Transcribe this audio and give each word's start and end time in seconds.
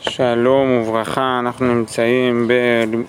שלום 0.00 0.70
וברכה, 0.70 1.38
אנחנו 1.38 1.74
נמצאים 1.74 2.48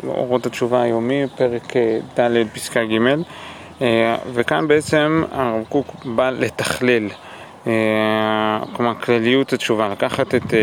באורות 0.04 0.46
התשובה 0.46 0.82
היומי, 0.82 1.24
פרק 1.38 1.74
ד' 2.20 2.48
פסקה 2.54 2.79
ג' 2.86 2.98
וכאן 4.33 4.67
בעצם 4.67 5.24
הרב 5.32 5.64
קוק 5.69 5.88
בא 6.06 6.30
לתכלל, 6.30 7.08
כלומר 8.73 8.96
כלליות 9.02 9.54
התשובה, 9.54 9.89
לקחת 9.89 10.36
את, 10.36 10.54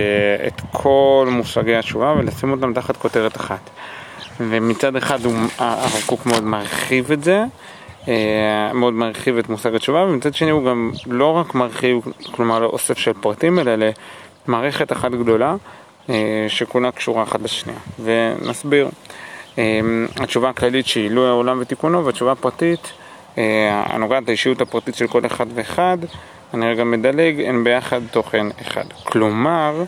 את 0.46 0.60
כל 0.72 1.28
מושגי 1.30 1.76
התשובה 1.76 2.14
ולשים 2.18 2.52
אותם 2.52 2.72
תחת 2.72 2.96
כותרת 2.96 3.36
אחת. 3.36 3.70
ומצד 4.40 4.96
אחד 4.96 5.18
הרב 5.58 6.02
קוק 6.06 6.26
מאוד 6.26 6.44
מרחיב 6.44 7.12
את 7.12 7.24
זה 7.24 7.44
מאוד 8.74 8.94
מרחיב 8.94 9.38
את 9.38 9.48
מושג 9.48 9.74
התשובה 9.74 10.02
ומצד 10.02 10.34
שני 10.34 10.50
הוא 10.50 10.64
גם 10.64 10.90
לא 11.06 11.30
רק 11.30 11.54
מרחיב, 11.54 12.00
כלומר 12.30 12.58
לאוסף 12.58 12.98
של 12.98 13.12
פרטים 13.12 13.58
אלא 13.58 13.72
למערכת 14.48 14.92
אחת 14.92 15.10
גדולה 15.10 15.54
שכולה 16.48 16.90
קשורה 16.90 17.22
אחת 17.22 17.42
לשנייה. 17.42 17.78
ונסביר. 18.04 18.88
התשובה 20.16 20.48
הכללית 20.48 20.86
שהיא 20.86 21.02
עילוי 21.02 21.28
העולם 21.28 21.58
ותיקונו, 21.60 22.04
והתשובה 22.04 22.32
הפרטית 22.32 22.92
הנוגעת 23.36 24.28
לאישיות 24.28 24.60
הפרטית 24.60 24.94
של 24.94 25.06
כל 25.06 25.26
אחד 25.26 25.46
ואחד, 25.54 25.98
אני 26.54 26.66
רגע 26.66 26.84
מדלג, 26.84 27.40
הן 27.40 27.64
ביחד 27.64 28.00
תוכן 28.10 28.46
אחד. 28.62 28.84
כלומר, 29.04 29.84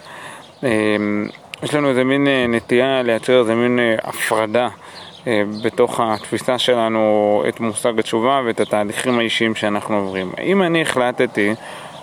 יש 1.63 1.75
לנו 1.75 1.89
איזה 1.89 2.05
מין 2.05 2.27
נטייה 2.49 3.03
לייצר 3.03 3.41
איזה 3.41 3.55
מין 3.55 3.79
הפרדה 4.03 4.69
בתוך 5.65 6.01
התפיסה 6.01 6.59
שלנו 6.59 7.43
את 7.49 7.61
מושג 7.61 7.99
התשובה 7.99 8.43
ואת 8.47 8.61
התהליכים 8.61 9.19
האישיים 9.19 9.55
שאנחנו 9.55 9.97
עוברים. 9.97 10.33
אם 10.43 10.63
אני 10.63 10.83
החלטתי 10.83 11.55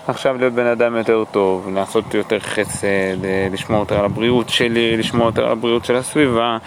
עכשיו 0.08 0.36
להיות 0.38 0.52
בן 0.52 0.66
אדם 0.66 0.96
יותר 0.96 1.24
טוב, 1.30 1.68
לעשות 1.74 2.14
יותר 2.14 2.38
חסד, 2.38 3.16
לשמור 3.52 3.78
יותר 3.80 3.98
על 3.98 4.04
הבריאות 4.04 4.48
שלי, 4.48 4.96
לשמור 4.96 5.26
יותר 5.26 5.46
על 5.46 5.52
הבריאות 5.52 5.84
של 5.84 5.96
הסביבה, 5.96 6.58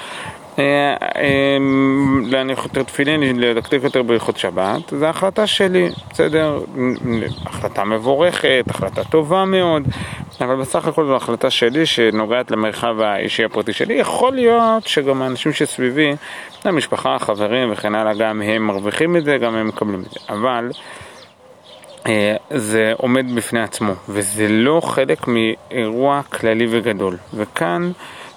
להניח 2.24 2.64
יותר 2.64 2.84
תפילין, 2.84 3.40
לדקדק 3.40 3.80
יותר 3.84 4.04
בריחות 4.04 4.38
שבת, 4.38 4.90
זו 4.90 5.06
החלטה 5.06 5.48
שלי, 5.48 5.90
בסדר? 6.12 6.60
החלטה 7.46 7.84
מבורכת, 7.84 8.66
החלטה 8.70 9.04
טובה 9.04 9.46
מאוד, 9.46 9.84
אבל 10.42 10.56
בסך 10.56 10.88
הכל 10.88 11.06
זו 11.06 11.16
החלטה 11.16 11.50
שלי 11.50 11.86
שנוגעת 11.86 12.52
למרחב 12.52 13.02
האישי 13.02 13.44
הפרטי 13.44 13.74
שלי. 13.74 13.94
יכול 13.94 14.34
להיות 14.34 14.88
שגם 14.88 15.22
האנשים 15.22 15.54
שסביבי, 15.54 16.12
המשפחה, 16.66 17.16
החברים 17.16 17.72
וכן 17.72 17.96
הלאה, 17.96 18.14
גם 18.14 18.42
הם 18.42 18.68
מרוויחים 18.68 19.18
את 19.18 19.26
זה, 19.26 19.38
גם 19.38 19.56
הם 19.56 19.68
מקבלים 19.68 20.00
את 20.00 20.12
זה, 20.12 20.20
אבל 20.30 20.72
זה 22.50 22.94
עומד 22.98 23.36
בפני 23.36 23.62
עצמו, 23.62 23.94
וזה 24.10 24.48
לא 24.50 24.82
חלק 24.84 25.28
מאירוע 25.28 26.22
כללי 26.24 26.68
וגדול, 26.70 27.18
וכאן 27.34 27.92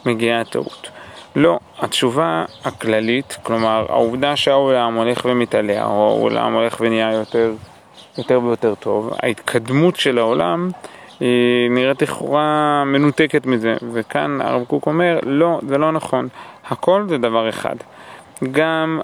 מגיעה 0.06 0.40
הטעות. 0.40 0.88
לא, 1.36 1.58
התשובה 1.78 2.44
הכללית, 2.64 3.38
כלומר 3.42 3.86
העובדה 3.88 4.36
שהעולם 4.36 4.94
הולך 4.94 5.24
ומתעלה, 5.24 5.84
או 5.84 6.08
העולם 6.08 6.54
הולך 6.54 6.76
ונהיה 6.80 7.12
יותר, 7.12 7.52
יותר 8.18 8.40
ויותר 8.42 8.74
טוב, 8.74 9.10
ההתקדמות 9.22 9.96
של 9.96 10.18
העולם 10.18 10.70
היא 11.20 11.70
נראית 11.70 12.02
לכאורה 12.02 12.82
מנותקת 12.86 13.46
מזה, 13.46 13.76
וכאן 13.92 14.40
הרב 14.40 14.64
קוק 14.64 14.86
אומר, 14.86 15.18
לא, 15.22 15.60
זה 15.68 15.78
לא 15.78 15.92
נכון, 15.92 16.28
הכל 16.68 17.04
זה 17.08 17.18
דבר 17.18 17.48
אחד. 17.48 17.76
גם 18.52 19.00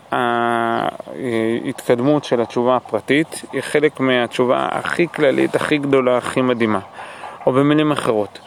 ההתקדמות 1.62 2.25
של 2.25 2.41
התשובה 2.41 2.77
הפרטית 2.77 3.42
היא 3.53 3.61
חלק 3.61 4.00
מהתשובה 4.00 4.69
הכי 4.70 5.09
כללית, 5.09 5.55
הכי 5.55 5.78
גדולה, 5.78 6.17
הכי 6.17 6.41
מדהימה. 6.41 6.81
או 7.47 7.53
במילים 7.53 7.92
אחרות, 7.92 8.39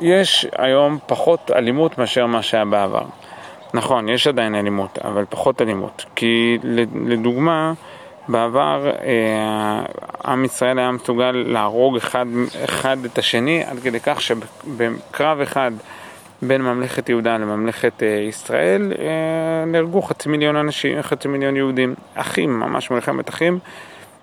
יש 0.00 0.46
היום 0.58 0.98
פחות 1.06 1.50
אלימות 1.56 1.98
מאשר 1.98 2.26
מה 2.26 2.42
שהיה 2.42 2.64
בעבר. 2.64 3.04
נכון, 3.74 4.08
יש 4.08 4.26
עדיין 4.26 4.54
אלימות, 4.54 4.98
אבל 5.04 5.24
פחות 5.28 5.62
אלימות. 5.62 6.04
כי 6.14 6.58
לדוגמה, 6.94 7.72
בעבר 8.28 8.90
עם 10.24 10.44
ישראל 10.44 10.78
היה 10.78 10.90
מסוגל 10.90 11.30
להרוג 11.46 11.96
אחד, 11.96 12.26
אחד 12.64 12.96
את 13.04 13.18
השני 13.18 13.64
עד 13.64 13.78
כדי 13.78 14.00
כך 14.00 14.20
שבקרב 14.20 15.40
אחד 15.40 15.70
בין 16.42 16.62
ממלכת 16.62 17.08
יהודה 17.08 17.36
לממלכת 17.36 18.02
ישראל 18.28 18.92
נהרגו 19.66 20.02
חצי 20.02 20.28
מיליון 20.28 20.56
אנשים, 20.56 21.02
חצי 21.02 21.28
מיליון 21.28 21.56
יהודים, 21.56 21.94
אחים, 22.14 22.60
ממש 22.60 22.90
מלחמת 22.90 23.28
אחים, 23.28 23.58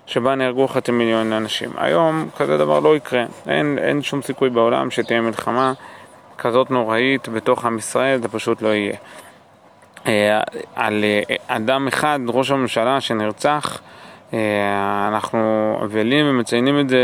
שבה 0.06 0.34
נהרגו 0.34 0.68
חצי 0.68 0.92
מיליון 0.92 1.32
אנשים. 1.32 1.70
היום 1.76 2.28
כזה 2.36 2.58
דבר 2.58 2.80
לא 2.80 2.96
יקרה, 2.96 3.24
אין, 3.48 3.78
אין 3.78 4.02
שום 4.02 4.22
סיכוי 4.22 4.50
בעולם 4.50 4.90
שתהיה 4.90 5.20
מלחמה 5.20 5.72
כזאת 6.38 6.70
נוראית 6.70 7.28
בתוך 7.28 7.64
עם 7.64 7.78
ישראל, 7.78 8.22
זה 8.22 8.28
פשוט 8.28 8.62
לא 8.62 8.68
יהיה. 8.68 8.96
על 10.76 11.04
אדם 11.46 11.88
אחד, 11.88 12.20
ראש 12.28 12.50
הממשלה 12.50 13.00
שנרצח, 13.00 13.80
אנחנו 15.08 15.78
אבלים 15.84 16.26
ומציינים 16.28 16.80
את 16.80 16.88
זה 16.88 16.98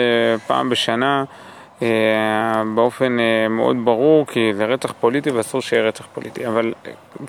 פעם 0.47 0.69
בשנה 0.69 1.25
באופן 2.75 3.17
מאוד 3.51 3.77
ברור, 3.85 4.27
כי 4.27 4.55
זה 4.55 4.65
רצח 4.65 4.95
פוליטי 5.01 5.31
ואסור 5.31 5.61
שיהיה 5.61 5.83
רצח 5.83 6.07
פוליטי, 6.15 6.47
אבל 6.47 6.73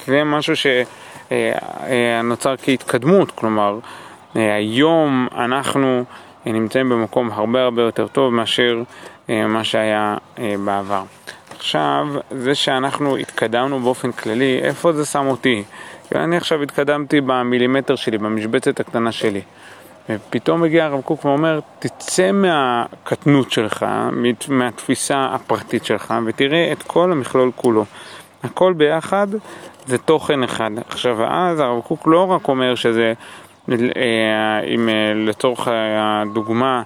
זה 0.06 0.24
משהו 0.24 0.54
שנוצר 0.56 2.56
כהתקדמות, 2.58 3.32
כלומר, 3.32 3.80
היום 4.36 5.28
אנחנו 5.36 6.04
נמצאים 6.46 6.90
במקום 6.90 7.32
הרבה 7.32 7.64
הרבה 7.64 7.82
יותר 7.82 8.08
טוב 8.08 8.34
מאשר 8.34 8.82
מה 9.30 9.64
שהיה 9.64 10.18
בעבר. 10.66 11.04
עכשיו, 11.56 12.08
זה 12.32 12.56
שאנחנו 12.56 13.18
התקדמנו 13.18 13.80
באופן 13.80 14.12
כללי, 14.12 14.60
איפה 14.64 14.94
זה 14.94 15.06
שם 15.06 15.28
אותי? 15.28 15.64
אני 16.16 16.38
עכשיו 16.38 16.64
התקדמתי 16.64 17.22
במילימטר 17.22 17.96
שלי, 17.96 18.18
במשבצת 18.18 18.80
הקטנה 18.80 19.12
שלי. 19.12 19.42
ופתאום 20.10 20.62
מגיע 20.62 20.86
הרב 20.86 21.02
קוק 21.02 21.26
ואומר, 21.26 21.60
תצא 21.80 22.32
מהקטנות 22.32 23.52
שלך, 23.52 23.86
מהתפיסה 24.50 25.26
הפרטית 25.32 25.86
שלך, 25.86 26.14
ותראה 26.26 26.72
את 26.72 26.84
כל 26.84 27.12
המכלול 27.12 27.52
כולו. 27.56 27.86
הכל 28.44 28.74
ביחד 28.74 29.28
זה 29.86 29.98
תוכן 29.98 30.44
אחד. 30.44 30.72
עכשיו, 30.90 31.24
אז 31.24 31.60
הרב 31.60 31.82
קוק 31.82 32.08
לא 32.08 32.32
רק 32.32 32.48
אומר 32.48 32.76
שזה, 32.76 33.14
אם 34.76 34.90
לצורך 35.16 35.68
הדוגמה, 35.72 36.82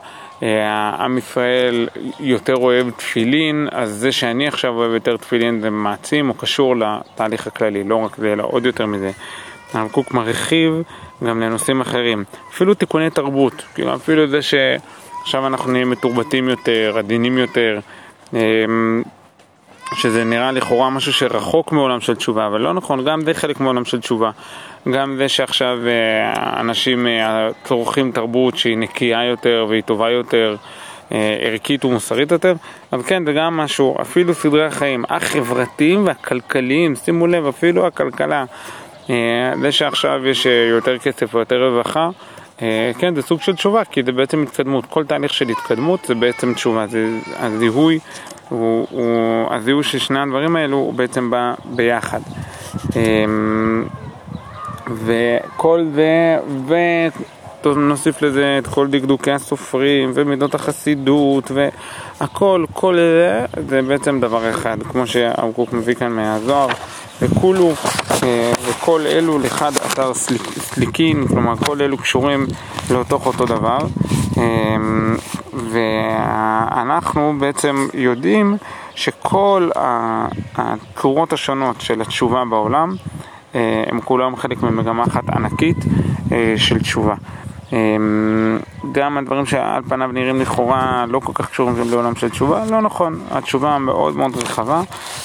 עם 0.99 1.17
ישראל 1.17 1.87
יותר 2.19 2.55
אוהב 2.55 2.89
תפילין, 2.89 3.67
אז 3.71 3.89
זה 3.91 4.11
שאני 4.11 4.47
עכשיו 4.47 4.73
אוהב 4.73 4.93
יותר 4.93 5.17
תפילין 5.17 5.61
זה 5.61 5.69
מעצים 5.69 6.29
או 6.29 6.33
קשור 6.33 6.75
לתהליך 6.75 7.47
הכללי, 7.47 7.83
לא 7.83 7.95
רק 7.95 8.15
זה, 8.17 8.33
אלא 8.33 8.43
עוד 8.43 8.65
יותר 8.65 8.85
מזה. 8.85 9.11
הרב 9.73 9.91
קוק 9.91 10.11
מרחיב 10.11 10.73
גם 11.23 11.41
לנושאים 11.41 11.81
אחרים, 11.81 12.23
אפילו 12.53 12.73
תיקוני 12.73 13.09
תרבות, 13.09 13.63
כאילו 13.75 13.95
אפילו 13.95 14.27
זה 14.27 14.39
שעכשיו 14.41 15.47
אנחנו 15.47 15.71
נהיים 15.71 15.89
מתורבתים 15.89 16.49
יותר, 16.49 16.95
עדינים 16.97 17.37
יותר, 17.37 17.79
שזה 19.93 20.23
נראה 20.23 20.51
לכאורה 20.51 20.89
משהו 20.89 21.13
שרחוק 21.13 21.71
מעולם 21.71 22.01
של 22.01 22.15
תשובה, 22.15 22.47
אבל 22.47 22.61
לא 22.61 22.73
נכון, 22.73 23.05
גם 23.05 23.21
זה 23.25 23.33
חלק 23.33 23.59
מעולם 23.59 23.85
של 23.85 24.01
תשובה. 24.01 24.31
גם 24.91 25.15
זה 25.17 25.29
שעכשיו 25.29 25.77
אנשים 26.59 27.07
צורכים 27.63 28.11
תרבות 28.11 28.57
שהיא 28.57 28.77
נקייה 28.77 29.25
יותר 29.25 29.65
והיא 29.69 29.83
טובה 29.83 30.09
יותר, 30.09 30.55
ערכית 31.41 31.85
ומוסרית 31.85 32.31
יותר, 32.31 32.53
אבל 32.93 33.03
כן, 33.03 33.25
זה 33.25 33.33
גם 33.33 33.57
משהו, 33.57 33.95
אפילו 34.01 34.33
סדרי 34.33 34.65
החיים 34.65 35.03
החברתיים 35.09 36.05
והכלכליים, 36.07 36.95
שימו 36.95 37.27
לב, 37.27 37.45
אפילו 37.45 37.87
הכלכלה, 37.87 38.45
זה 39.61 39.71
שעכשיו 39.71 40.27
יש 40.27 40.47
יותר 40.71 40.97
כסף 40.97 41.35
ויותר 41.35 41.67
רווחה, 41.69 42.09
כן, 42.99 43.15
זה 43.15 43.21
סוג 43.21 43.41
של 43.41 43.55
תשובה, 43.55 43.85
כי 43.85 44.03
זה 44.03 44.11
בעצם 44.11 44.43
התקדמות. 44.43 44.85
כל 44.85 45.05
תהליך 45.05 45.33
של 45.33 45.49
התקדמות 45.49 46.05
זה 46.05 46.15
בעצם 46.15 46.53
תשובה, 46.53 46.87
זה 46.87 47.07
הזיהוי, 47.39 47.99
הוא, 48.49 48.87
הוא, 48.91 49.47
הזיהוי 49.53 49.83
של 49.83 49.99
שני 49.99 50.19
הדברים 50.19 50.55
האלו 50.55 50.77
הוא 50.77 50.93
בעצם 50.93 51.29
בא 51.29 51.53
ביחד. 51.65 52.19
וכל 54.87 55.85
זה, 55.95 56.37
ונוסיף 57.65 58.21
לזה 58.21 58.55
את 58.59 58.67
כל 58.67 58.87
דקדוקי 58.87 59.31
הסופרים 59.31 60.11
ומידות 60.13 60.55
החסידות 60.55 61.51
והכל, 61.51 62.65
כל 62.73 62.95
זה, 62.95 63.45
זה 63.67 63.81
בעצם 63.81 64.19
דבר 64.19 64.49
אחד, 64.49 64.77
כמו 64.83 65.07
שהרב 65.07 65.53
קוק 65.55 65.73
מביא 65.73 65.95
כאן 65.95 66.11
מהזוהר, 66.11 66.67
וכולו, 67.21 67.73
וכל 68.65 69.01
אלו 69.05 69.39
לחד 69.39 69.71
אתר 69.75 70.13
סליקין, 70.57 71.27
כלומר 71.27 71.55
כל 71.55 71.81
אלו 71.81 71.97
קשורים 71.97 72.45
לאותוך 72.91 73.25
אותו 73.25 73.45
דבר, 73.45 73.77
ואנחנו 75.69 77.33
בעצם 77.39 77.87
יודעים 77.93 78.57
שכל 78.95 79.69
הצורות 80.55 81.33
השונות 81.33 81.81
של 81.81 82.01
התשובה 82.01 82.45
בעולם 82.49 82.95
הם 83.87 84.01
כולם 84.05 84.35
חלק 84.35 84.63
ממגמה 84.63 85.03
אחת 85.03 85.29
ענקית 85.29 85.77
של 86.57 86.79
תשובה. 86.79 87.15
גם 88.91 89.17
הדברים 89.17 89.45
שעל 89.45 89.81
פניו 89.89 90.09
נראים 90.13 90.41
לכאורה 90.41 91.05
לא 91.07 91.19
כל 91.19 91.31
כך 91.35 91.49
קשורים 91.49 91.75
לעולם 91.89 92.15
של 92.15 92.29
תשובה, 92.29 92.65
לא 92.65 92.81
נכון, 92.81 93.19
התשובה 93.31 93.77
מאוד 93.77 94.17
מאוד 94.17 94.37
רחבה, 94.37 94.81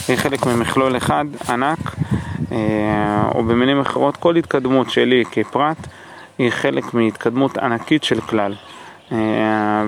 היא 0.09 0.17
חלק 0.17 0.47
ממכלול 0.47 0.97
אחד 0.97 1.25
ענק, 1.49 1.79
או 3.35 3.45
במילים 3.45 3.81
אחרות 3.81 4.17
כל 4.17 4.37
התקדמות 4.37 4.91
שלי 4.91 5.25
כפרט 5.31 5.77
היא 6.39 6.51
חלק 6.51 6.95
מהתקדמות 6.95 7.59
ענקית 7.59 8.05
של 8.05 8.21
כלל. 8.21 8.55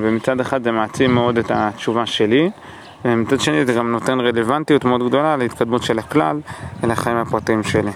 ומצד 0.01 0.41
אחד 0.41 0.65
זה 0.65 0.73
מעצים 0.73 1.15
מאוד 1.15 1.39
את 1.39 1.51
התשובה 1.55 2.07
שלי, 2.07 2.51
ומצד 3.05 3.41
שני 3.41 3.65
זה 3.65 3.73
גם 3.73 3.93
נותן 3.93 4.21
רלוונטיות 4.21 4.85
מאוד 4.85 5.09
גדולה 5.09 5.37
להתקדמות 5.37 5.83
של 5.83 5.99
הכלל 5.99 6.41
ולחיים 6.83 7.17
הפרטיים 7.17 7.63
שלי. 7.63 7.91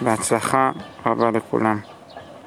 בהצלחה 0.00 0.70
רבה 1.06 1.30
לכולם. 1.30 1.91